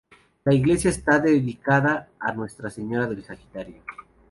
[0.45, 3.83] La iglesia está dedicada a Nuestra Señora del Sagrario.